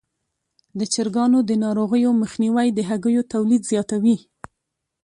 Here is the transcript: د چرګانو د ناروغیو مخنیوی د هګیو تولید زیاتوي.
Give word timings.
د 0.79 0.81
چرګانو 0.93 1.39
د 1.49 1.51
ناروغیو 1.63 2.11
مخنیوی 2.21 2.67
د 2.73 2.79
هګیو 2.89 3.27
تولید 3.33 3.61
زیاتوي. 3.71 4.17